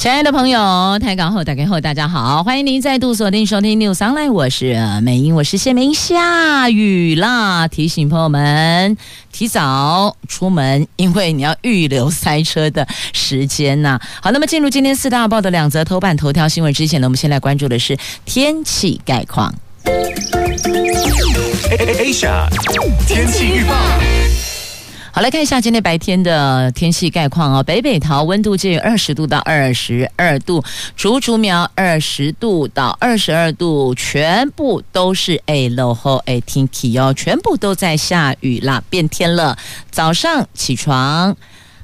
[0.00, 5.92] 亲爱的朋友，台港后打开后，大家好，欢迎您再度锁定收听 News Online，我是美英，我是谢美英。
[5.92, 8.96] 下雨啦，提醒朋友们
[9.30, 19.54] 提早出门，因为你要预留塞车的时间呐、好，那么进入今天四大报的两则头版头条新闻之前呢，我们先来关注的是天气概况。
[21.68, 22.48] Asia
[23.06, 23.74] 天气预报。
[25.12, 27.60] 好，来看一下今天白天的天气概况哦。
[27.64, 30.62] 北北桃温度介于二十度到二十二度，
[30.94, 39.58] 竹竹苗二十度到二十二度，全部都是哎落后哎天气哦，全部都在下雨啦，变天了。
[39.90, 41.36] 早上起床，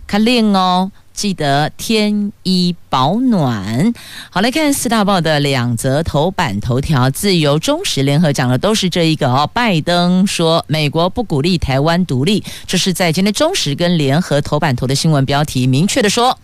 [0.06, 0.92] 看令哦。
[1.16, 3.92] 记得添衣保暖。
[4.30, 9.50] 好，来看四大报的两则头版头条，自由、中时、联合讲的都是这一个哦。
[9.52, 16.38] 拜登说美国不鼓励台湾独立，这是在今天中时跟联合头版头的新闻标题明确的说。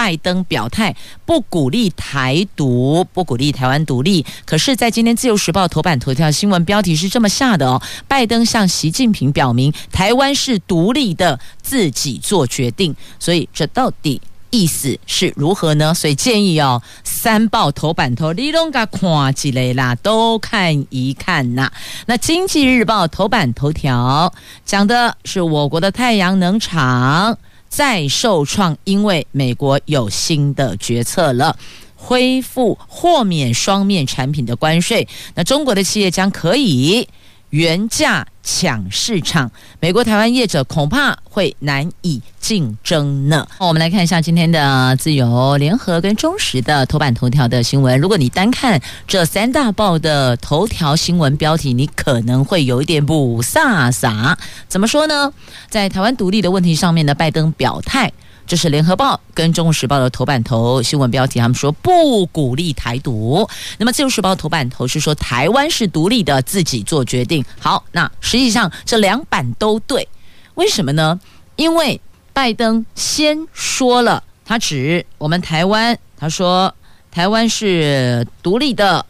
[0.00, 4.24] 拜登表态不鼓励台独，不鼓励台湾独立。
[4.46, 12.96] 可是，在今天《自由时报》头版头条新闻标题是这么下的哦：拜登向习近平表明，台湾是独立的，自己做决定。
[13.18, 15.92] 所以，这到底意思是如何呢？
[15.92, 21.70] 所以建议哦，三报头版头你拢甲看起来啦，都看一看呐。
[22.06, 24.32] 那《经济日报》头版头条
[24.64, 27.36] 讲的是我国的太阳能厂。
[27.70, 31.56] 再受创，因为美国有新的决策了，
[31.94, 37.08] 恢复豁免双面产品的关税，那中国的企业将可以
[37.50, 43.46] 原价抢市场，美国台湾业者恐怕会难以竞争呢。
[43.58, 47.98] 我们来看一下今天的自由联合跟中时的头版头条的新闻。
[47.98, 54.36] 如果你单看这三大报的头条新闻标题，你可能会有一点不飒飒。
[54.68, 55.32] 怎么说呢？
[55.68, 58.12] 在台湾独立的问题上面呢，拜登表态。
[58.50, 63.48] 这是联合报跟中国时报的头版头新闻标题，他们说不鼓励台独。
[63.78, 67.44] 那么自由时报头版头是说台湾是独立的，自己做决定。
[67.60, 70.08] 好，那实际上这两版都对，
[70.56, 71.20] 为什么呢？
[71.54, 72.00] 因为
[72.32, 76.74] 拜登先说了，他指我们台湾，他说
[77.12, 79.06] 台湾是独立的，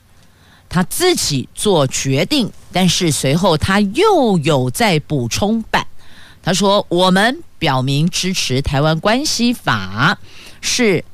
[0.68, 2.52] 他自己做决定。
[2.72, 5.86] 但是随后他又有在补充版，
[6.42, 7.42] 他说我们。
[7.60, 10.18] 表明支持台湾关系法，
[10.60, 11.04] 是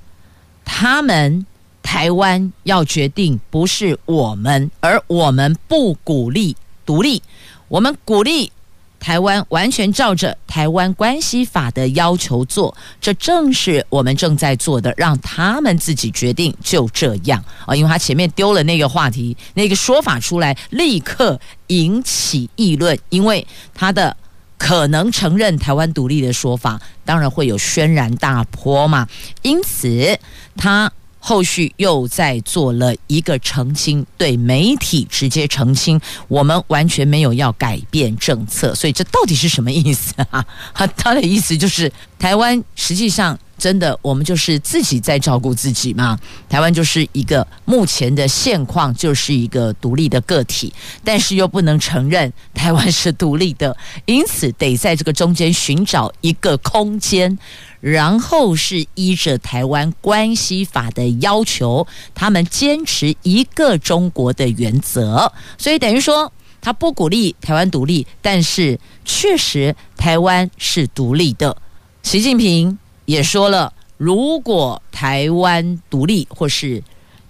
[0.65, 1.45] 他们
[1.83, 6.57] 台湾要决定，不是我们，而我们不鼓励
[6.87, 7.23] 独立，
[7.69, 8.53] 我们鼓励
[9.01, 24.17] 台湾完全照着台湾关系法的要求做，这正是我们正在做的，让他们自己决定，就这样啊，因为他前面丢了那个话题，那个说法出来，立刻引起议论，因为他的。
[24.59, 29.07] 可能承认台湾独立的说法，当然会有轩然大波嘛。
[29.43, 30.19] 因此，
[30.57, 38.75] 他后续又在做了一个澄清，对媒体直接澄清，我们完全没有要改变政策。
[38.75, 40.45] 所以，这到底是什么意思啊？
[40.73, 43.39] 他的意思就是，台湾实际上。
[43.59, 46.19] 真的，我们就是自己在照顾自己嘛。
[46.49, 50.73] 台湾就是一个目前的现况，就是一个独立的个体，
[51.03, 57.39] 但是又不能承认台湾是独立的，因此得在这个中间寻找一个空间，
[57.81, 66.31] 然后是依着台湾关系法的要求，他们坚持一个中国的原则，所以等于说
[66.61, 71.57] 他不鼓励台湾独立，但是确实台湾是独立的。
[72.03, 72.79] 习近平。
[73.07, 76.83] 也说了，如果台湾独立或是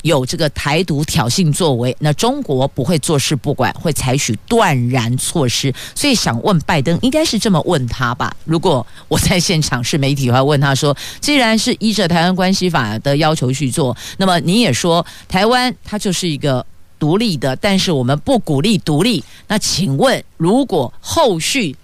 [0.03, 5.73] 有这个台独挑衅作为，那中国不会坐视不管，会采取断然措施。
[5.95, 8.35] 所以想问拜登，应该是这么问他吧？
[8.45, 16.65] 如果我在现场是媒体的话，问他说：“既然是依着台湾关系法的要求去做，那么你也说台湾它就是一个
[17.01, 19.25] 独立的，但是我们不鼓励独立。
[19.49, 21.75] 那请问，如果后续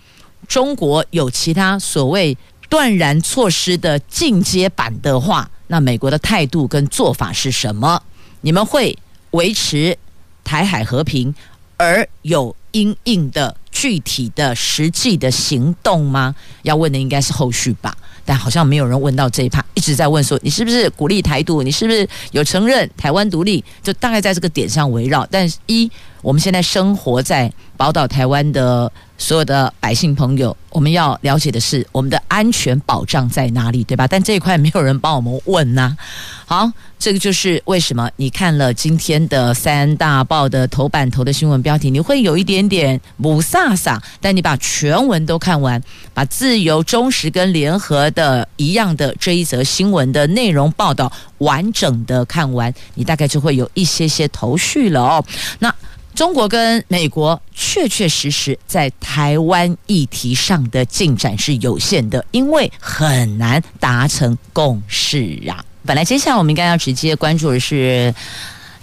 [0.46, 2.38] 中国有其他所谓……
[2.72, 8.02] 断然措施的进阶版的话，那美国的态度跟做法是什么？
[8.40, 8.96] 你们会
[9.32, 9.94] 维持
[10.42, 11.34] 台海和平，
[11.76, 16.34] 而有因应的具体的实际的行动吗？
[16.62, 21.62] 要问的应该是后续吧，但好像没有人问到这一趴，一直在问说你是不是鼓励台独？
[21.62, 23.62] 你是不是有承认台湾独立？
[23.82, 25.28] 就大概在这个点上围绕。
[25.30, 25.92] 但一，
[26.22, 28.90] 我们现在生活在宝岛台湾的。
[29.22, 34.04] 所有的百姓朋友，我们要了解的是我们的安全保障在哪里，对吧？
[34.04, 35.96] 但这一块没有人帮我们问呐、
[36.44, 45.80] 好，这个就是为什么你看了今天的三大报的头版头的新闻标题，你会有一点点不飒飒，但你把全文都看完，
[46.12, 55.24] 把自由、中时跟联合的一样的这一则新闻的内容报道完整的看完，你大概就会有一些些头绪了哦。
[55.60, 55.72] 那。
[56.14, 65.64] 中国跟美国确确实实在台湾议题上的进展是有限的，因为很难达成共识啊。
[65.86, 68.14] 本来接下来我们应该要直接关注的是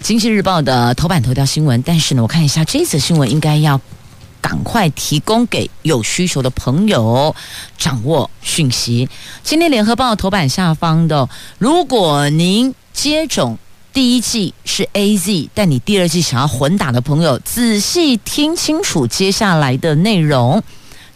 [0.04, 3.80] 《经济日报》的头版头条新闻，但是呢，我看一下这则新闻应该要
[4.40, 7.34] 赶快提供给有需求的朋友
[7.78, 9.08] 掌握讯息。
[9.44, 11.28] 今天《联合报》头版下方的，
[11.58, 13.56] 如果您接种。
[13.92, 20.62] 第一季是 AZ，但你第二季想要混打的朋友，仔细听清楚接下来的内容。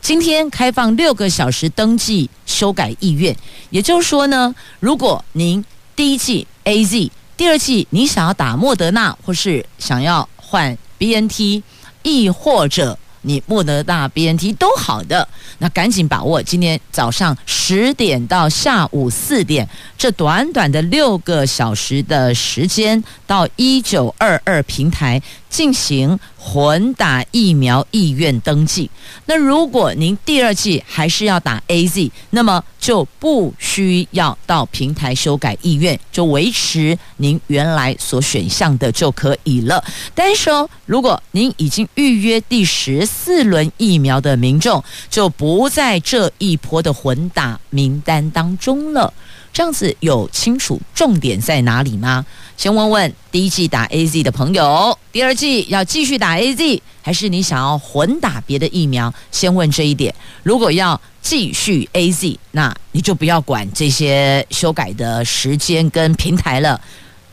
[0.01, 3.37] 今天开放六个小时登记修改意愿，
[3.71, 11.63] 也就是说呢，如果您第一季 AZ，第二季你想要打莫德纳，或是想要换 BNT，
[12.03, 12.99] 亦或者。
[13.25, 15.27] 你莫德纳 BNT 都好的，
[15.59, 19.69] 那赶紧把握今天早上十点到下午四点
[19.99, 28.91] 这短短的六个小时的时间，到一九二二平台进行混打疫苗意愿登记。
[29.27, 39.83] 那如果您第二剂还是要打 AZ，那么就不需要到平台修改意愿，就维持您原来所选项的就可以了。
[40.15, 49.13] 但是哦，如果您已经预约第十四轮疫苗的民众，就不在这一波的混打名单当中了。
[49.53, 52.27] 这样子有清楚重点在哪里吗？
[52.57, 59.15] 先问问第一季打 AZ 的朋友，第二季要继续打 AZ，还是你想要混打别的疫苗？
[59.31, 60.13] 先问这一点。
[60.43, 66.81] 如果要继续 AZ，那你就不要管这些修改的时间跟平台了，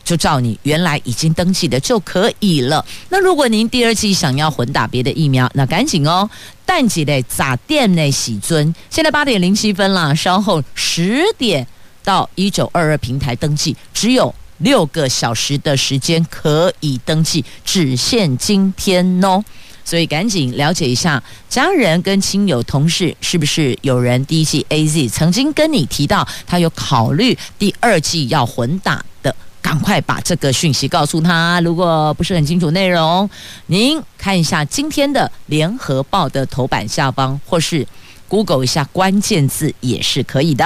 [0.04, 2.84] 就照你原来已经登记的就可以了。
[3.08, 6.28] 那如果您第二季想要混打别的疫苗，那赶紧哦，
[6.66, 11.66] 淡季的咋店内喜尊，现在八点零七分了，稍后十点。
[12.04, 19.40] 到一九二二平台登记，只有六个小时的时间可以登记，只限今天哦。
[19.84, 29.32] 所以赶紧了解一下，家人跟亲友、同事是不是有人第一季 AZ 曾经跟你提到他有考虑第二季要混打的，
[29.62, 31.58] 赶快把这个讯息告诉他。
[31.60, 33.30] 如果不是很清楚内容，
[33.66, 37.86] 您看一下今天的联合报的头版下方，或是。
[38.32, 40.64] Google 一下关键字也是可以的，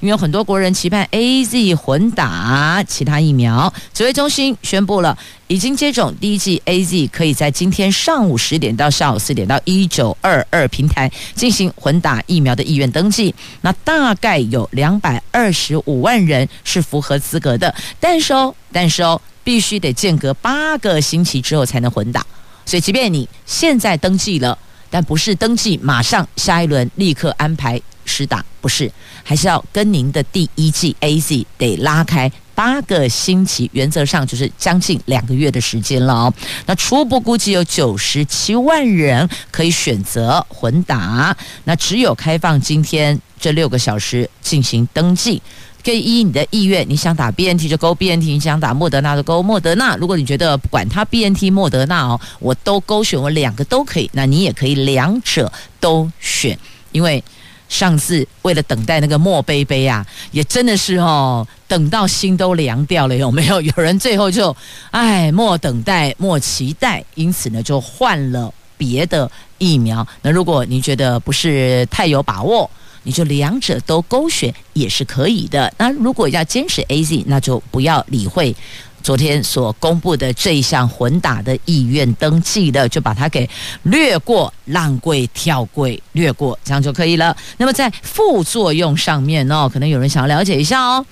[0.00, 3.72] 因为有很多国人期盼 AZ 混打其他疫苗。
[3.94, 5.16] 指挥中心宣布了，
[5.46, 13.34] 已经接种第一剂 AZ，可以在今天上午十点到下午四点到一九二二平台进行混打疫苗的意愿登记。
[13.62, 22.20] 那大概有两百二十五万人是符合资格的，但是哦，但是哦，必须得间隔八个星期之后才能混打。
[22.66, 24.58] 所以，即便你现在登记了。
[24.90, 28.90] 但不是登记马上下一轮立刻安排实打，不是，
[29.22, 36.34] 还是要跟您的第一季 AZ 得拉开八个星期，原则上就是将近两个月的时间了哦。
[36.66, 45.40] 那初步估计有九十七万人可以选择混打，那只有开放今天这六个小时进行登记。
[45.84, 49.94] 可以依你的意愿，你想打 BNT 就勾 BNT，你想打莫德纳就勾莫德纳。
[49.94, 56.58] 如果你觉得不管它 BNT 莫德纳哦，我都勾选，我两个都可以，那你也可以两者都选。
[56.90, 57.22] 因为
[57.68, 63.60] 上次为了等待那个莫杯杯啊，也真的是哦，等到心都凉掉了，有没有？
[63.60, 64.56] 有人最后就
[64.90, 70.04] 哎莫等待莫期待，因此呢就换了别的疫苗。
[70.22, 72.68] 那如果你觉得不是太有把握，
[73.02, 75.72] 你就两者都勾选也是可以的。
[75.76, 78.54] 那如果要坚持 AZ，那就不要理会
[79.02, 83.48] 昨天所公布的这一项混打的意愿登记的，就把它给
[83.84, 87.34] 略过，浪贵跳贵略过，这样就可以了。
[87.58, 91.04] 那么在副作用上面哦，可能有人想要了解一下哦。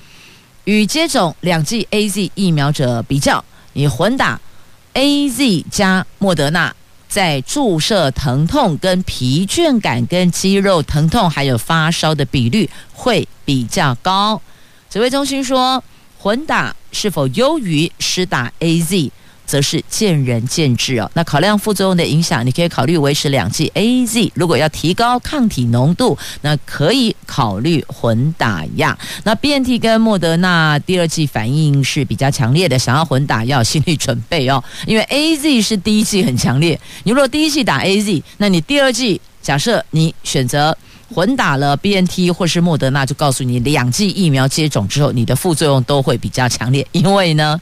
[0.66, 3.42] 与接种两剂 AZ 疫苗者比较，
[3.72, 4.40] 你混打
[4.94, 6.74] AZ 加莫德纳。
[7.08, 14.42] 在注射疼痛、跟疲倦感、跟肌肉疼痛，还有发烧的比率会比较高。
[14.90, 15.82] 指挥中心说，
[16.18, 19.10] 混打是否优于施打 AZ？
[19.46, 21.10] 则是见仁见智哦。
[21.14, 24.30] 那考量副作用的影响，你可以考虑维持两剂 AZ。
[24.34, 28.98] 如果要提高抗体浓度，那可以考虑混打呀。
[29.24, 34.62] 那 BNT 跟莫德纳第二剂反应是比较强烈的，想要混打要有心理准备哦。
[34.86, 40.76] 因为 AZ 是第一剂很强烈，你如果第一剂打 AZ，那你第二剂假设你选择
[41.14, 47.60] 混打了 BNT 或是莫德纳，就告诉你两剂疫苗接种之后，你的副作用都会比较强烈，因为呢。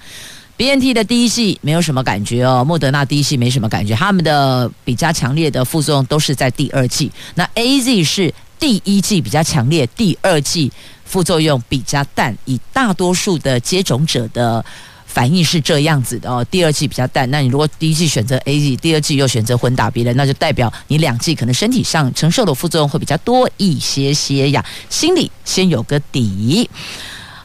[0.57, 7.11] BNT 的第一剂没有什么感觉哦，莫德纳第一剂没什么感觉，他们的比较强烈的副作用都是在第二剂。
[7.35, 10.71] 那 AZ 是第一剂比较强烈，第二剂
[11.05, 14.65] 副作用比较淡，以大多数的接种者的
[15.07, 16.45] 反应是这样子的哦。
[16.49, 26.71] 第二剂比较淡，那你如果第一剂选择 AZ，第二剂又选择混打别人，那就代表你两剂可能身体上承受的副作用会比较多一些些呀，心里先有个底。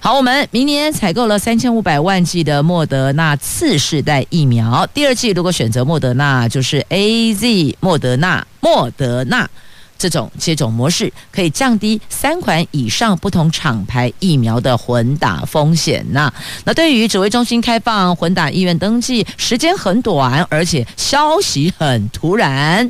[0.01, 9.49] 好，我们明年采购了三千五百万剂的莫德纳次世代疫苗，第二剂如果选择莫德纳，就是 AZ 莫德纳莫德纳
[9.97, 16.31] 这种接种模式，可以降低三款以上不同厂牌疫苗的混打风险呐。
[16.63, 22.89] 那对于指挥中心开放混打意愿登记，时间很短，而且消息很突然。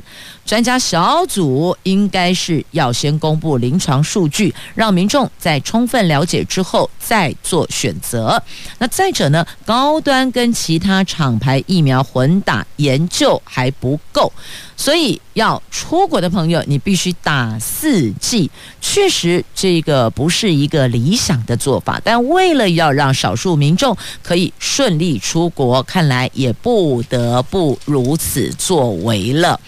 [0.49, 8.41] 专家小组应该是要先公布临床数据，让民众在充分了解之后再做选择。
[8.79, 14.33] 那再者呢，高端跟其他厂牌疫苗混打研究还不够，
[14.75, 18.49] 所以要出国的朋友，你必须打四剂。
[18.81, 29.59] 确实，这个不是一个理想的做法，但为了要让少数民众可以顺利出国，看来也不得不如此作为了。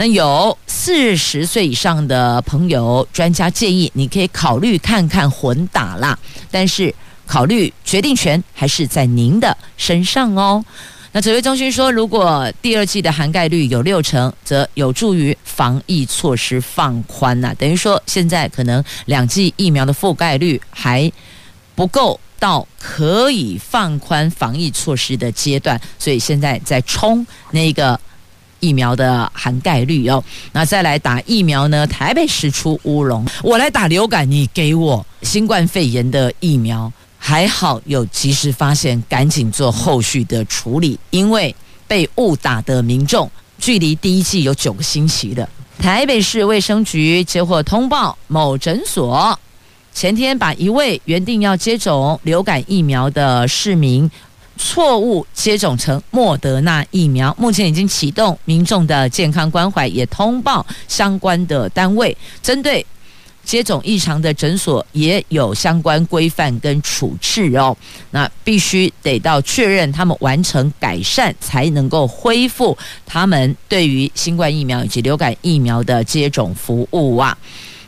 [0.00, 6.16] 那有四十岁以上的朋友，专家建议你可以考虑看看混打啦，
[6.52, 6.94] 但是
[7.26, 10.64] 考虑决定权还是在您的身上哦。
[11.10, 21.10] 那指挥中心说，如果第二剂的涵盖率有六成，则有助于防疫措施放宽呐、等于说，现在可能两剂疫苗的覆盖率还
[21.74, 27.98] 不够到可以放宽防疫措施的阶段，所以现在在冲那个。
[28.60, 30.22] 疫苗的涵盖率哦，
[30.52, 31.86] 那再来打疫苗呢？
[31.86, 40.98] 台北市出乌龙，我来打流感，你给我新冠肺炎的疫苗，还好有及时发现，赶紧做后续的处理。
[41.10, 41.54] 因为
[41.86, 45.48] 被误打的民众，距离第一剂有九个星期的。
[45.78, 49.38] 台北市卫生局接获通报，某诊所
[49.94, 54.10] 前天把一位原定要接种流感疫苗的市民。
[54.58, 62.84] 错误接种成莫德纳疫苗，目前已经启动民众的健康关怀，也通报相关的单位，针对
[63.44, 67.74] 接种异常的诊所也有相关规范跟处置哦。
[68.10, 77.36] 那必须得到确认他们完成改善，才能够恢复他们对于新冠疫苗以及流感疫苗的接种服务啊。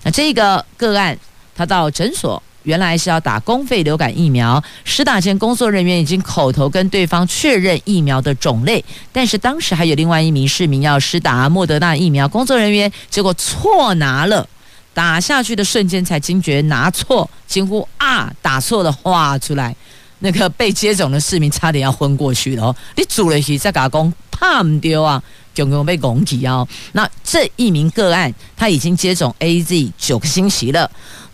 [0.02, 1.18] 那这个个案，
[1.54, 2.42] 他到诊所。
[2.64, 14.47] 原来是要打公费流感疫苗，施打前工作人员已经口头跟对方确认疫苗的种类，但是当时还有另外一名市民要施打莫德纳疫苗，工作人员结果错拿了，
[14.93, 19.75] 打下去的瞬间才惊觉拿错，惊呼啊，打错了话出来，
[20.19, 25.23] 那个被接种的市民差点要昏过去了哦，你煮了起在打工，怕唔丢啊，
[25.55, 26.67] 总共被攻击哦。
[26.93, 30.90] 那这一名个案他已经接种 AZ 九个星期了。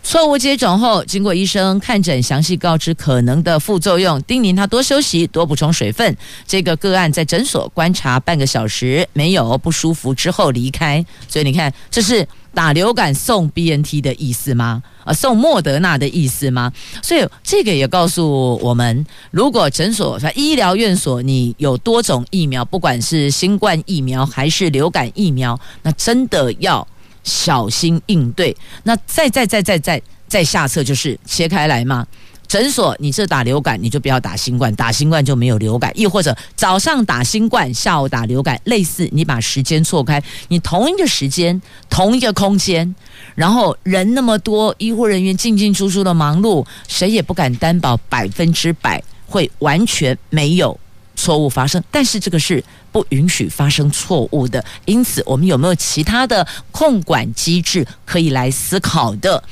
[0.07, 6.15] 错误接种后，经过医生看诊，详细告知可能的副作用，叮咛他多休息、多补充水分。
[6.47, 11.05] 这个个案在诊所观察半个小时，没有不舒服之后离开。
[11.27, 14.81] 所以你看，这是打流感送 BNT 的意思吗？
[15.03, 16.71] 啊，送莫德纳的意思吗？
[17.03, 26.87] 所以这个也告诉我们，如果诊所、医疗院所你有多种疫苗，不管是新冠疫苗还是流感疫苗，那真的要。
[27.27, 28.55] 小心应对。
[28.83, 32.07] 那再再再再再再下策就是切开来嘛。
[32.47, 35.91] 诊所你这打流感，你就不要打新冠，打新冠就没有流感。
[35.93, 42.95] 亦或者早上打新冠，下午打流感，类似你把时间错开，你同一个时间同一个空间，
[43.35, 50.79] 然后人那么多，医护人员进进出出的忙碌，谁也不敢担保百分之百会完全没有
[51.17, 51.83] 错误发生。
[51.91, 52.63] 但是这个是。
[52.89, 59.43] 不允许发生错误的，因此我们有没有其他的控管机制可以来思考的？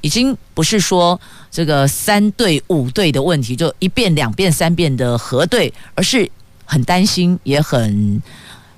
[0.00, 6.28] 已经不是说这个三对五对的问题，就一遍两遍三遍的核对，而是
[6.64, 8.20] 很担心也很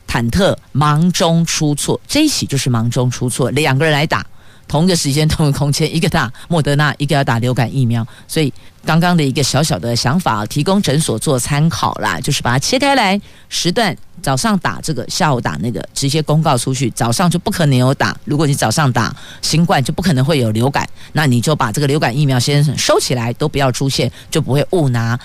[0.07, 1.99] 忐忑，忙中出错。
[2.07, 4.27] 这一起就是忙中出错，两个人来打。
[4.69, 8.53] 同一个时间，同一个空间，一个打莫德纳，一个要打流感疫苗，所以
[8.85, 18.17] 刚刚的一个小小的想法，提供诊所做参考啦，就是把它切开来，时段早上打这个，下午打那个，直接公告出去，早上就不可能有打。
[18.25, 25.19] 如果你早上打新冠，就不可能会有流感，那你就把这个流感疫苗先收起来，都不要出现，就不会误拿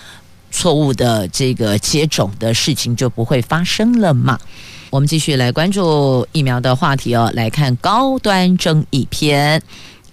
[0.51, 4.37] 错误的这个接种的事情就不会发生了嘛。
[4.89, 9.61] 我们继续来关注疫苗的话题哦，来看高端争议篇。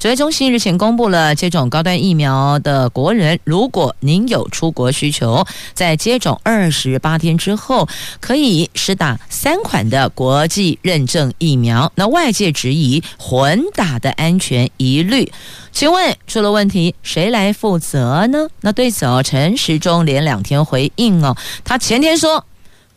[0.03, 11.93] 指挥中心日前公布了接种高端疫苗的国人，如果您有出国需求，在接种二十八天之后，可以施打三款的国际认证疫苗。
[11.95, 15.31] 那外界质疑混打的安全疑虑，
[15.71, 18.49] 请问出了问题谁来负责呢？
[18.63, 22.45] 那对此哦，陈时中连两天回应哦，他前天说。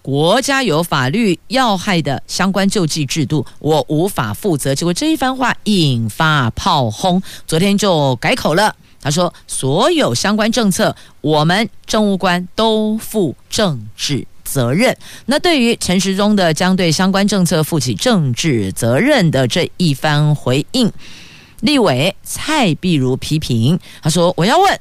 [0.05, 4.75] 国家有法律要害的相关救济制度，我无法负责。
[4.75, 8.75] 结果这一番话引发炮轰，昨天就改口了。
[9.01, 14.95] 他说：“所有相关政策，我们政务官都负政治责任。”
[15.25, 20.91] 那对于陈时中的将对相关政策负起政治责任的这一番回应，
[21.61, 24.79] 立委蔡壁如批评他说：“我要问。”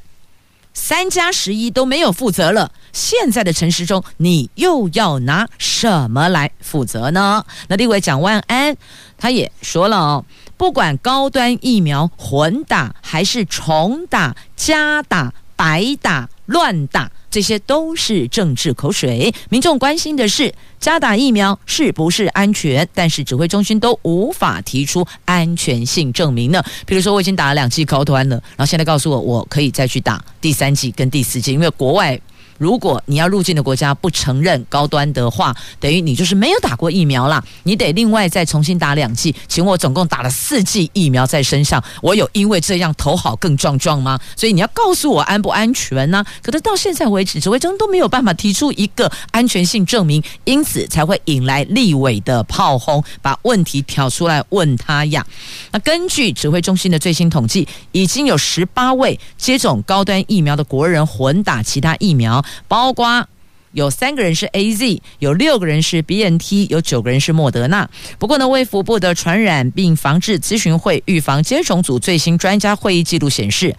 [0.77, 7.45] 三加十一都没有负责了，现在的陈时中，你又要拿什么来负责呢？
[7.69, 8.75] 那立委蒋万安
[9.19, 10.25] 他也说了哦，
[10.57, 19.35] 不管高端疫苗混打还是重打、加打、白打、乱打，这些都是政治口水。
[19.49, 26.63] 民众关心的是加打疫苗是不是安全，但是指挥中心都无法提出安全性证明呢？
[26.87, 32.21] 比如说我已经打了两剂高端了，然后现在告诉我我可以再去打第三剂跟第四剂，因为国外。
[32.59, 37.43] 如果你要入境的国家不承认高端的话，等于你就是没有打过疫苗啦。
[37.65, 39.35] 你得另外再重新打两剂。
[39.49, 44.19] 请我总共打了四剂疫苗在身上，我有因为这样头好更壮壮吗？
[44.37, 46.25] 所以你要告诉我安不安全呢？
[46.43, 55.25] 可是到现在为止，指挥中都没有办法提出一个安全性证明，因此才会引来立委的炮轰，把问题挑出来问他呀。
[55.73, 62.44] 那根据指挥中心的最新统计，已经有十八位接种高端疫苗的国人混打其他疫苗。
[62.69, 63.29] 包括
[63.73, 67.91] 有三个人是 AZ，有六个人是 BNT，有九个人是莫德纳。
[68.21, 73.75] 不过呢，卫福部的传染病防治咨询会预防接种组最新专家会议记录显示，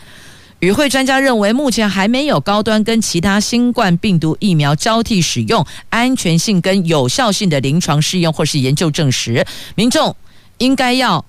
[0.59, 10.13] 与会专家认为，目前还没有高端跟其他新冠病毒疫苗交替使用、安全性跟有效性的临床试验或是研究证实，民众
[10.57, 11.23] 应该要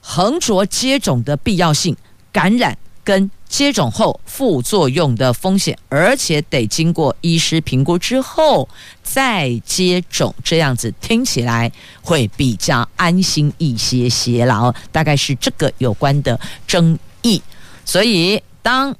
[0.00, 1.96] 横着接种的必要性，
[2.30, 3.30] 感染跟。
[3.52, 8.66] 接种后副作用的风险，而且得经过医师评估之后
[9.02, 14.74] 再接种，这样子听起来会比较安心一些些了。
[14.90, 17.42] 大概是这个有关的争议，
[17.84, 18.96] 所以当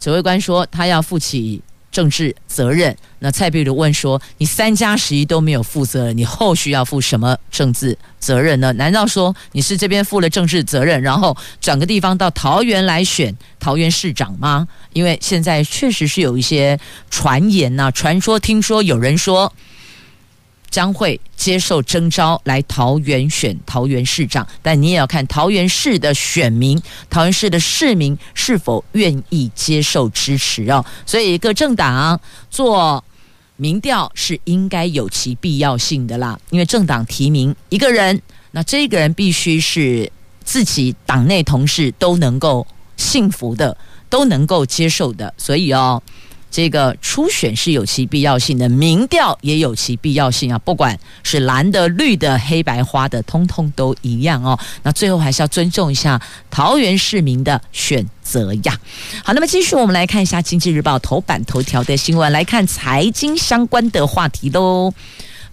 [0.00, 1.60] 指挥官说他要负起。
[1.92, 2.96] 政治责任。
[3.20, 8.72] 那蔡碧如问说：“你三加十一都没有负责，你后续要负什么政治责任呢？
[8.72, 14.66] 难道说你是这边负了政治责任，然后转个地方到桃园来选桃园市长吗？
[14.92, 19.52] 因为现在确实是有一些传言呐、啊，传说听说有人说。”
[20.72, 26.80] 将会接受征召来桃园选桃园市长，但你也要看桃园市的选民、
[27.10, 30.82] 桃园市的市民是否愿意接受支持哦。
[31.04, 32.18] 所以各政党
[32.50, 33.04] 做
[33.56, 40.10] 民调是应该有其必要性的啦，因为政党提名一个人，那这个人必须是
[40.42, 43.76] 自己党内同事都能够信服的，
[44.08, 46.02] 都能够接受的，所以哦。
[46.52, 50.58] 这个初选是有其必要性的，民调也有其必要性啊！
[50.58, 54.56] 不管是蓝的、绿的、黑白花的，通通都一样哦。
[54.82, 58.78] 那最后还是要尊重一下桃园市民的选择呀。
[59.24, 64.92] 好，那么继续我们来看一下《经济日报》头版头条的新闻，来看财经相关的话题喽。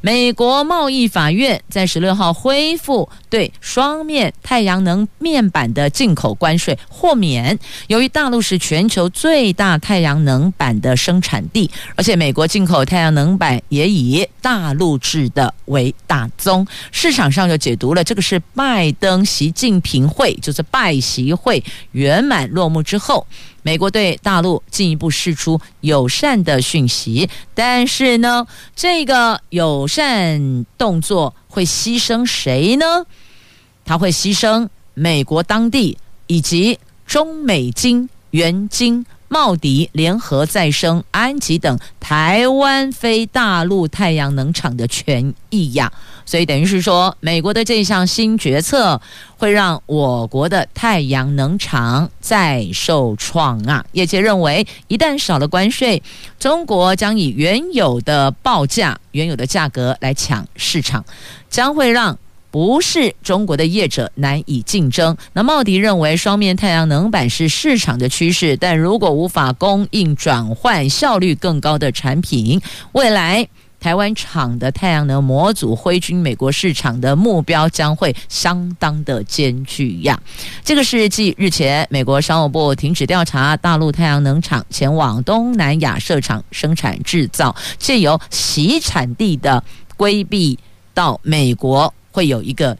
[0.01, 7.59] 美国贸易法院在十六号恢复对双面太阳能面板的进口关税豁免。
[7.87, 23.27] 由于大陆是全球最大太阳能板的生产地，而且美国进口太阳能板也以大陆制的为大宗，市场上就解读了这个是拜登习近平会，就是拜习会圆满落幕之后。
[23.61, 33.05] 美国对大陆进一步释出友善的讯息，但是呢，这个友善动作会牺牲谁呢？
[33.85, 39.05] 他会牺牲美国当地以及中美金、元金。
[39.29, 45.91] 茂迪、联合再生、安吉等台湾非大陆太阳能厂的权益呀，
[46.25, 48.99] 所以等于是说，美国的这项新决策
[49.37, 53.85] 会让我国的太阳能厂再受创啊！
[53.91, 56.01] 业界认为，一旦少了关税，
[56.39, 61.05] 中国将以原有的报价、原有的价格来抢市场，
[61.49, 62.17] 将会让。
[62.51, 65.15] 不是中国的业者难以竞争。
[65.33, 72.61] 那茂迪认为，双面太阳能板是市场的趋势，但如果无法供应转换效率更高的产品，
[72.93, 73.47] 未来
[73.79, 80.19] 台湾厂的太阳能模组挥军美国市场的目标将会相当的艰巨呀。
[80.65, 89.63] 这个是继日前美国商务部停止调查大陆太阳能厂前往东南亚设厂生产制造，借由洗产地的
[89.95, 90.59] 规避
[90.93, 92.77] 到美国会有一个。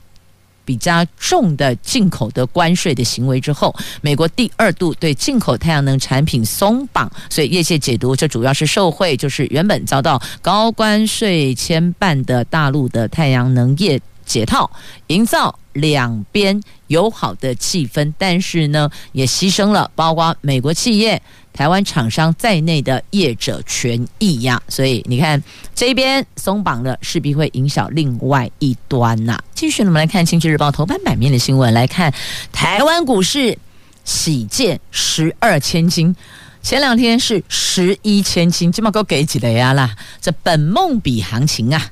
[0.65, 14.69] 比较重的进口的关税的行为之后，美国第二度对进口太阳能产品松绑，所以业界解读这主要是受惠，就是原本遭到高关税牵绊的大陆的太阳能业解套，
[15.07, 21.19] 营造两边友好的气氛，但是呢，也牺牲了包括美国企业。
[21.59, 25.43] 台湾厂商在内的业者权益呀，所以你看
[25.75, 29.37] 这边松绑了，势必会影响另外一端呐。
[29.53, 32.13] 继续，我们来看《经济日报》头版版面的新闻，来看
[32.53, 33.57] 台湾股市
[34.05, 36.15] 喜见十二千金，
[36.61, 39.93] 前两天是十一千金，这么高给几的呀啦？
[40.21, 41.91] 这本梦比行情啊，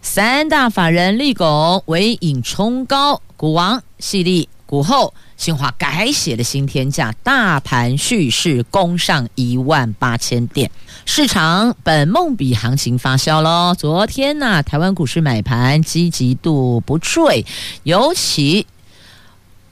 [0.00, 5.12] 三大法人立拱微影冲高，股王矽力股后。
[5.38, 10.68] 新华改写的新天价，大盘蓄势攻上一万八千点，
[11.06, 13.72] 市场本梦比行情发酵喽。
[13.78, 17.46] 昨天呢、台湾股市买盘积极度不坠，
[17.84, 18.66] 尤其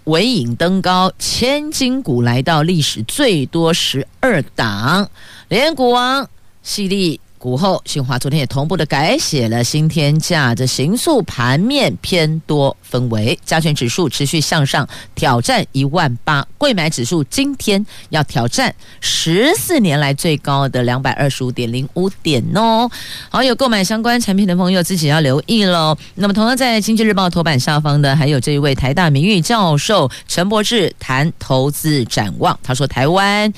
[0.04, 5.10] 尾影登高，千金股来到历史最多十二档，
[5.48, 6.30] 连股王
[6.64, 7.20] 矽力。
[7.38, 22.90] 股后，新华昨天也同步的改写了新天价，这形塑盘面偏多氛围，加权指数持续向上挑战一万八，贵买指数今天要挑战十四年来最高的两百二十五点零五点哦。
[23.28, 25.96] 好，有购买相关产品的朋友自己要留意喽。
[26.14, 33.52] 那么，同样在《经济日报》头版下方的还有这一位台大名誉教授陈博志谈投资展望，他说台湾。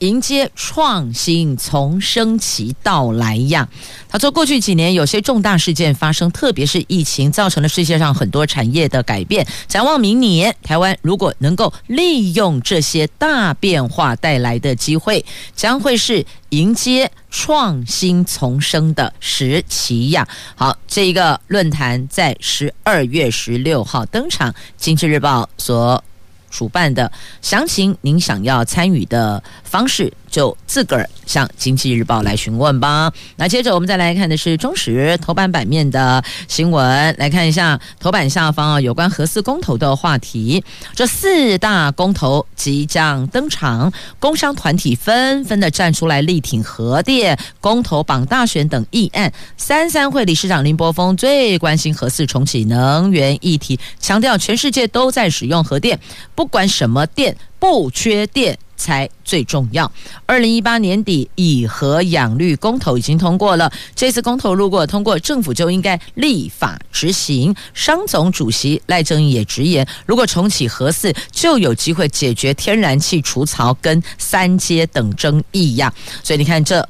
[0.00, 3.66] 迎接创新重生期到来呀！
[4.08, 9.46] 他说，过去几年有些重大事件发生，特别是疫情，造成了世界上很多产业的改变。
[9.66, 20.28] 展望明年，台湾如果能够利用这些大变化带来的机会，将会是迎接创新重生的时期呀！
[20.54, 26.04] 好，这一个论坛在十二月十六号登场，《经济日报》所。
[26.48, 27.10] 主办的
[27.42, 33.12] 详情，您想要参与的方式，就自个儿向《经济日报》来询问吧。
[33.36, 40.64] 那接着我们再来看的是中时头版版面的新闻，来看一下头版下方啊，有关核四公投的话题。
[40.94, 49.32] 这四大公投即将登场，工商团体纷纷的站出来力挺核电、公投、榜大选等议案。
[49.56, 55.98] 三三会理事长林柏峰最关心核四重启能源议题，强调全世界都在使用核电，
[56.34, 57.36] 不管什么电，
[57.68, 59.90] 不缺电才最重要。
[60.24, 63.72] 二零一八年底，以核养绿公投已经通过了。
[63.96, 67.52] 这次公投如果通过，政府就应该立法执行。
[67.74, 75.92] 商总主席赖正鎰也直言，如果重启核四，就有机会解决天然气除槽跟三阶等争议呀。
[76.22, 76.88] 所以你看，这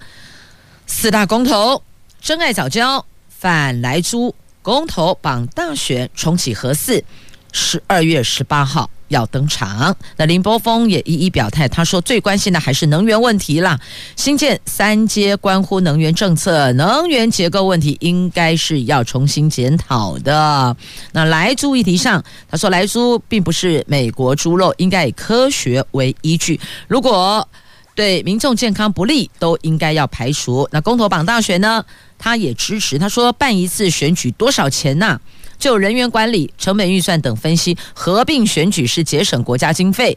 [0.86, 1.82] 四大公投：
[2.20, 7.02] 珍爱早教、反莱猪、公投、绑大选、重启核四。
[7.50, 8.90] 十二月十八号。
[9.08, 13.78] 要登场，那林波峰也一一表态，他说最关心的还是能源问题啦。
[14.16, 20.76] 新建三阶关乎能源政策、能源结构问题，应该是要重新检讨的。
[21.12, 26.60] 那莱猪议题上，他说莱猪并不是美国猪肉，应该以科学为依据。
[26.88, 27.48] 如果
[27.94, 30.68] 对民众健康不利，都应该要排除。
[30.70, 31.84] 那公投榜大选呢？
[32.18, 35.20] 他也支持，他说办一次选举多少钱呢？
[35.58, 40.16] 就人员管理、成本预算等分析，合并选举是节省国家经费，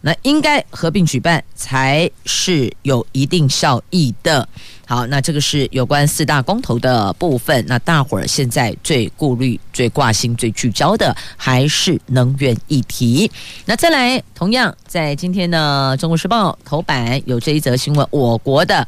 [0.00, 4.48] 那应该合并举办才是有一定效益的。
[4.84, 7.64] 好，那这个是有关四大公投的部分。
[7.66, 13.30] 那大伙儿现在最顾虑、最挂心、最聚焦的还是能源议题。
[13.64, 18.86] 那再来，同样在今天的《中国时报》头版有这一则新闻：我国的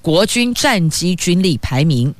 [0.00, 2.14] 国军战机军力排名。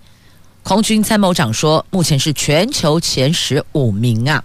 [0.66, 4.42] 空军参谋长说，目前是全球前十五名啊。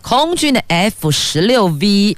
[0.00, 2.16] 空军的 F 十六 V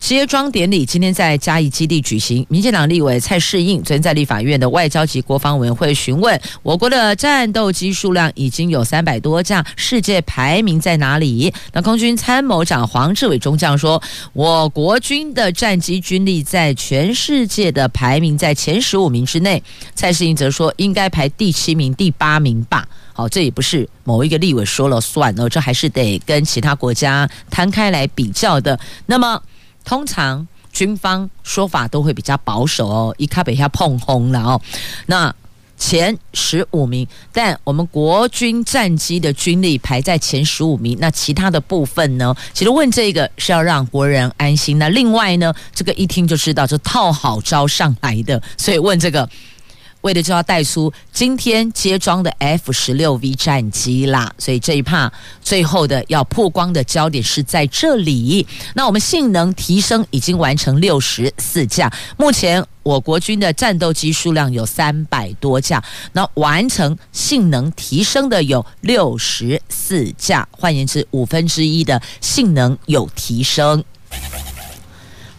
[0.00, 2.44] 接装典礼今天在嘉义基地举行。
[2.48, 11.52] 民进党立委蔡适应昨天在立法院的外交及国防委员会询问，我国的战斗机数量已经有三百多架，世界排名在哪里？
[11.72, 19.62] 那空军参谋长黄志伟中将说，我国军的战机军力在全世界的排名在前十五名之内。
[19.94, 22.88] 蔡适应则说，应该排第七名、第八名吧。
[23.12, 28.80] 好，这也不是某一个立委说了算哦，这还是得跟其他国家摊开来比较的。
[29.06, 29.40] 那么。
[29.84, 34.60] 通常军方说法都会比较保守哦，一卡北下碰轰了哦。
[35.06, 35.34] 那
[35.76, 40.96] 前十五名，但我们国军战机的军力排在前十五名。
[41.00, 42.34] 那其他的部分呢？
[42.52, 44.78] 其实问这个是要让国人安心。
[44.78, 49.28] 那另外呢，这个一听就知道，这套好招上来的，所以问这个。
[50.02, 58.46] 为了就要带出今天接装的 F 十六 V 战机啦，所以这一趴最后的要曝光的焦点是在这里。
[58.74, 65.82] 那我们性能提升已经完成六十四架，目前我国军的战斗机数量有三百多架，
[66.12, 73.84] 那完成性能提升的有六十四架，换言之，五分之一的性能有提升。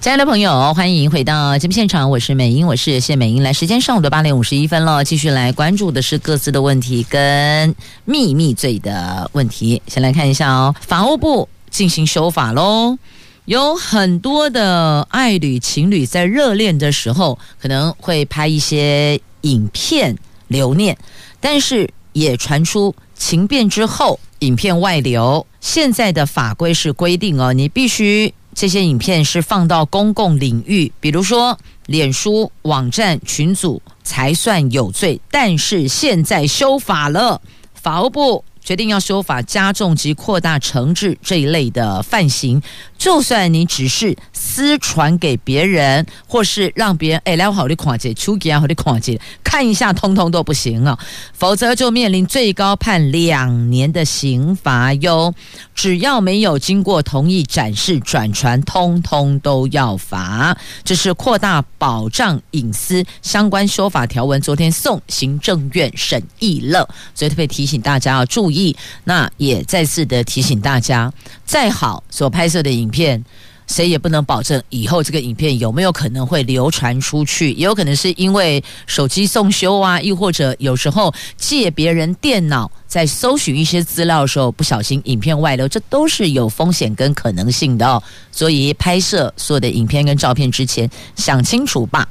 [0.01, 3.43] 亲爱的朋友，欢迎回到节目现场，我是美英，我是谢美英。
[3.43, 9.79] 来，时间上午的八点五十一分了，继续来关注的是各自的问题跟秘密罪的问题。
[9.85, 12.97] 先来看一下哦，法务部进行修法喽，
[13.45, 20.97] 有很多的爱侣情侣在热恋的时候可能会拍一些影片留念，
[21.39, 25.45] 但是也传出情变之后影片外流。
[25.59, 28.33] 现在的法规是规定哦，你必须。
[28.61, 35.19] 这些影片是放到公共领域，比如说脸书网站群组才算有罪。
[35.31, 37.41] 但是现在修法了，
[37.73, 42.61] 法务部决定要修法，加重及扩大惩治这一类的犯行。
[43.01, 50.95] 就算你只是私传给别人，或是让别人哎来我好的看姐，出给好的看姐看一下，通通都不行啊，
[51.33, 55.33] 否则就面临最高判两年的刑罚哟。
[55.73, 60.55] 只要没有经过同意展示转传，通通都要罚。
[60.83, 68.75] 这是扩大保障隐私相关修法条文，昨天送行政院审议了，所以特别提醒大家要注意。
[69.05, 71.11] 那也再次的提醒大家，
[71.43, 72.90] 再好所拍摄的影。
[72.91, 73.23] 片，
[73.67, 88.03] 谁也不能保证以后这个影片有没有可能会流传出去，也有可能是因为手机送修啊，又或者有时候借别人电脑在搜寻一些资料的时候不小心影片外流，这都是有风险跟可能性的哦。
[88.31, 92.07] 所以拍摄所有的影片跟照片之前想清楚吧。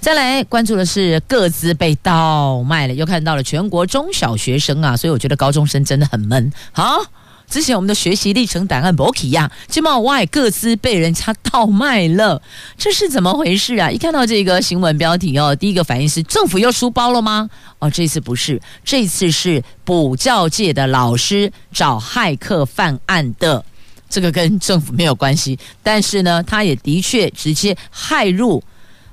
[0.00, 7.02] 再来关注的是个资被盗卖了，又看到了全国中小学生啊，所以我觉得高中生真的很闷，好。
[7.52, 12.40] 之前我们的学习历程档案不一样，金茂外各自被人家盗卖了，
[12.78, 13.90] 这是怎么回事啊？
[13.90, 17.50] 一看到这个新闻标题哦，第一个反应是政府又出包了吗？
[17.78, 23.62] 哦，这次不是，这次是补教界的老师找骇客犯案的，
[24.08, 26.62] 这个跟政府没有关系，但是呢，他。
[26.62, 28.62] 也的确直接骇入。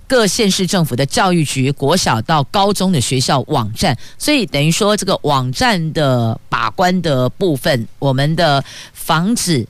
[0.09, 9.67] 各县市政府的教育局，国小到高中的学校网站，所以等于说这个网站的把关的部分，我们的防止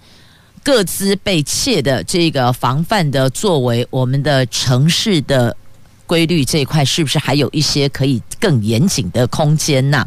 [0.63, 5.55] 各自被窃的这个防范的作为，我们的城市的。
[6.09, 10.03] 规律这一块是不是还有一些可以更严谨的空间呢？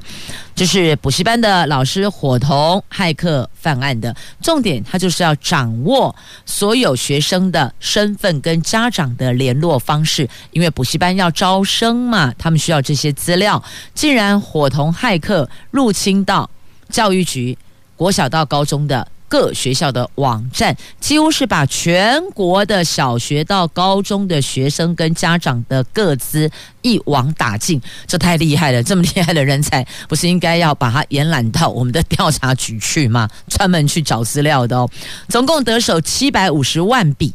[0.52, 4.12] 就是补习班的老师伙同骇客犯案的
[4.42, 6.12] 重点，他就是要掌握
[6.44, 13.62] 所有学生的身份跟家长的联络方式，因为补习班要招生嘛，他们需要这些资料。
[13.94, 16.50] 竟然伙同骇客入侵到
[16.88, 17.56] 教育局，
[17.94, 19.06] 国小到高中的。
[19.32, 26.50] 各学校的网站几乎是把全国的小学到高中的学生跟家长的各资
[26.82, 28.82] 一网打尽，这太厉害了！
[28.82, 33.26] 这么厉害的人才，不是应该要把他延揽到我们的调查局去吗？
[33.48, 34.90] 专门去找资料的哦，
[35.30, 37.32] 总共得手七百五十万笔。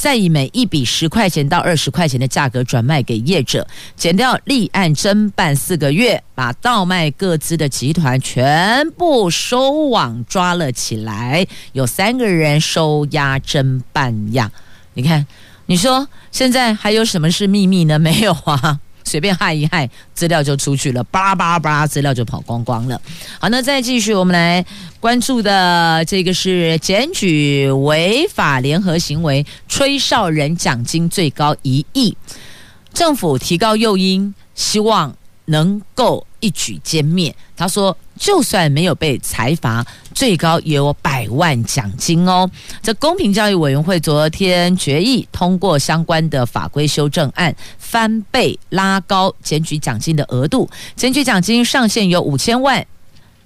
[0.00, 14.50] 再以每一笔十块钱到二十块钱的价格转卖给业者，减掉立案侦办四个月，把倒卖各资的集团全部收网抓了起来，有三个人收押侦办呀。
[14.94, 15.26] 你看，
[15.66, 17.98] 你说现在还有什么是秘密呢？
[17.98, 18.80] 没有啊。
[19.04, 23.00] 随便害一害，资料就出去了，巴拉巴拉巴拉，资料就跑光光了。
[23.38, 24.64] 好，那再继续，我们来
[24.98, 32.16] 关注的这个是检举违法联合行为，吹哨人奖金最高一亿，
[32.92, 37.34] 政府提高诱因，希望能够一举歼灭。
[37.56, 37.96] 他说。
[38.20, 42.48] 就算没有被裁罚，最高也有百万奖金哦。
[42.82, 52.86] 这公平教育委员会昨天决议通过相关的法规修正案，翻倍拉高检举奖金的额度，检举奖金上限有五千万。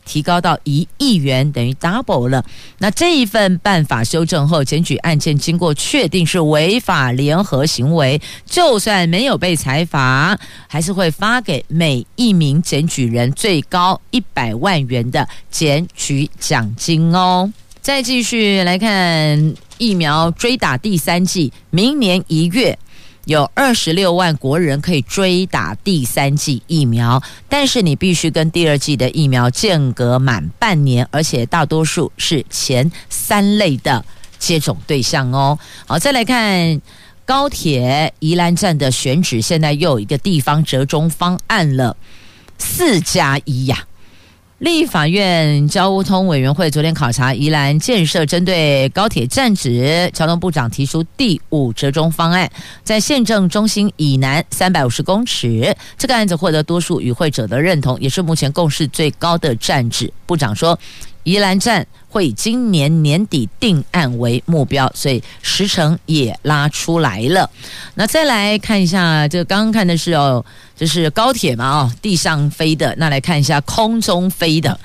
[0.04, 2.44] 提高到一亿元，等于 double 了。
[2.78, 10.38] 那这一份办法修正后，检举案件经过确定是违法联合行为，就算没有被裁罚，
[10.68, 17.52] 还是会发给每一名检举人最高一百万元的检举奖金哦。
[17.80, 22.78] 再继续来看疫苗追打第三季，明年一月。
[23.26, 34.04] 有二十六万国人可以追打第三剂疫苗，但是你必须跟第二剂的疫苗间隔满半年，而且大多数是前三类的
[34.38, 35.58] 接种对象哦。
[35.86, 36.80] 好，再来看
[37.24, 41.96] 高铁宜兰站的选址，现在又有一个地方折中方案了，
[42.58, 43.86] 四加一呀。
[44.58, 52.48] 立法院交通委员会昨天考察宜兰建设针对高铁站址，交通部长提出第五折中方案，
[52.84, 60.10] 在县政中心以南三百五十公尺，这个案子获得多数与会者的认同，也是目前共识最高的站址。
[60.24, 60.78] 部长说，
[61.24, 67.50] 宜兰站会今年年底定案为目标，所以时程也拉出来了。
[67.96, 70.44] 那再来看一下，这刚刚看的是哦。
[70.76, 71.70] 就是高铁嘛？
[71.70, 72.92] 哦，地上飞的。
[72.98, 74.76] 那来看一下空中飞的，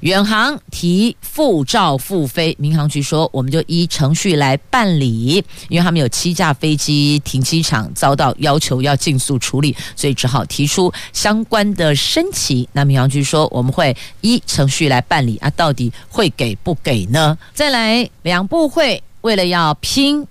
[0.00, 12.66] 远航提复照复飞，民航局说我们就依程序来办理，因为他们有七架飞机停机场遭到要求要尽速处理，所以只好提出相关的申请。
[12.72, 17.36] 那民航局说我们会依程序来办理啊，到底会给不给呢？
[17.52, 20.26] 再来，两部会为了要拼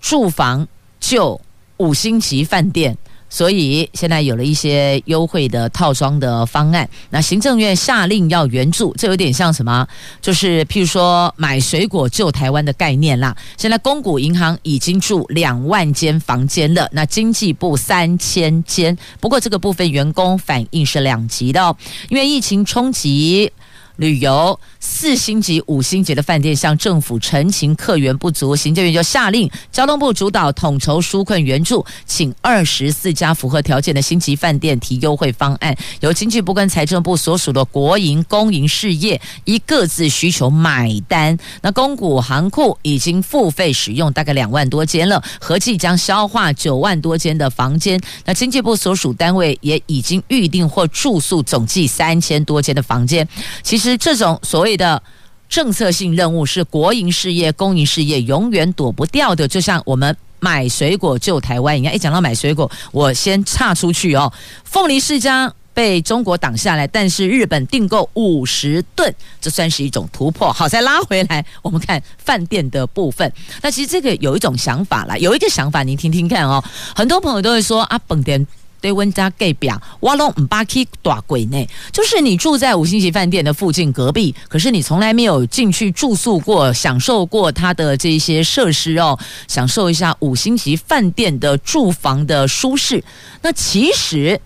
[0.00, 0.66] 住房
[0.98, 1.38] 就
[1.76, 2.96] 五星级饭店。
[3.34, 6.88] 所以现在有了一些优惠的套装的方案。
[7.10, 9.84] 那行政院下令要援助，这有点像什么？
[10.22, 13.36] 就是譬如说买水果救台湾的概念啦。
[13.56, 18.96] 现在公股银行已经住两万间房间了，那经济部三千间。
[19.18, 21.76] 不过这个部分员工反应是两极的哦，
[22.08, 23.50] 因为疫情冲击。
[23.96, 41.38] 旅游四星级、五星级的饭店向政府陈情客源不足，行政院就下令交通部主导统筹纾困援助，请二十四家符合条件的星级饭店提优惠方案，由经济部跟财政部所属的国营、公营事业依各自需求买单。
[41.62, 47.98] 那公股行库已经付费使用大概两万多间了，合计将消化九万多间的房间。
[48.26, 53.26] 那经济部所属单位也已经预定或住宿总计三千多间的房间。
[53.62, 53.84] 其实。
[53.84, 55.02] 其实这种所谓的
[55.48, 61.94] 政策性任务是国营事业、公营事业永远躲不掉的，就像我们买水果救台湾一样。
[61.94, 64.32] 一讲到买水果，我先岔出去哦。
[64.64, 70.52] 凤梨世家被中国挡下来，但是日本订购五十吨，这算是一种突破。
[70.52, 73.30] 好，再拉回来，我们看饭店的部分。
[73.62, 76.62] 那其实这个有一种想法啦，有一个想法，您听听看哦。
[76.94, 78.46] 很多朋友都会说啊，本店。
[78.84, 89.18] 对温家盖表，哇隆唔巴基大贵呢，就是你住在五星级饭店的附近隔壁，可是你从来没有进去住宿过，享受过它的这些设施哦，
[89.48, 93.02] 享受一下五星级饭店的住房的舒适。
[93.40, 94.38] 那其实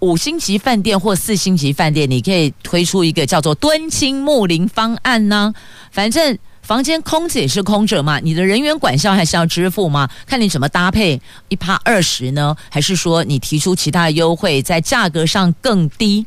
[0.00, 5.54] 五星级饭店或四星级饭店，你可以推出一个叫做敦亲睦邻方案呢，
[5.90, 6.38] 反正。
[6.68, 10.06] 房间空着也是空着嘛，你的人员管销还是要支付吗？
[10.26, 12.54] 看你怎么搭配，一趴二十呢？
[12.68, 16.26] 还是说你提出其他的优惠，在价格上更低？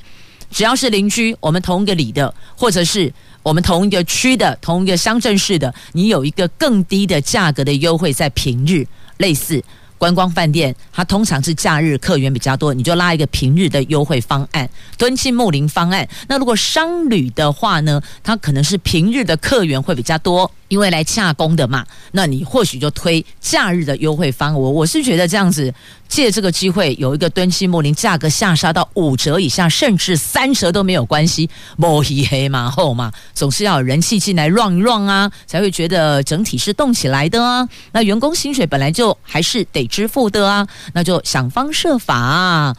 [0.49, 8.83] 只要是邻居，我们同一个里的，或者是我们同一个区的、同一个乡镇市的，你有一个更低的价格的优惠，在平日
[9.17, 9.63] 类似。
[10.01, 16.09] 观光饭店，它通常是假日客源比较多，你就拉一个平日的优惠方案，敦亲睦邻方案。
[16.27, 20.49] 那如果商旅的话呢，它可能是平日的客源会比较多。
[20.71, 24.55] 因为来洽公的嘛，那你或许就推假日的优惠方案。
[24.57, 25.73] 我我是觉得这样子，
[26.07, 31.49] 借这个机会有一个敦亲睦邻，价格下杀到五折以下，甚至三折都没有关系。
[31.75, 37.67] 摸黑黑马后嘛，总是要有人气进来 run 一 run 啊，才会觉得整体是动起来的啊。
[37.91, 42.73] 那员工薪水本来就还是得支付的啊， 那就想方设法，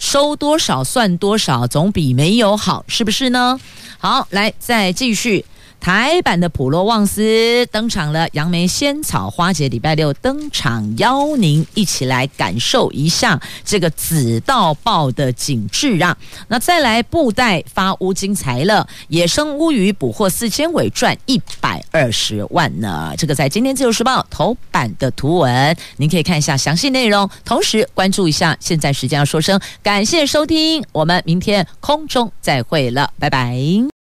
[0.00, 3.60] 收多少算多少，总比没有好，是不是呢？
[3.98, 5.44] 好，来再继续。
[5.82, 16.16] 台版的普罗旺斯登场了，杨梅仙草花节礼拜六登场，邀您一起来感受一下这个紫到爆的景致啊！
[16.46, 23.12] 那再来布袋发乌金财了，野生乌鱼捕获四千尾赚一百二十万呢。
[23.18, 28.56] 这个在今天自由时报头版的图文，您可以看一下详细内容，同时关注一下。
[28.60, 33.91] 现在时间要说声感谢收听，我们明天空中再会了，拜拜。